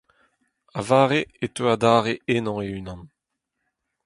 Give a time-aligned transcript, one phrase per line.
[0.79, 3.01] A-vare e teu adarre ennañ e-unan.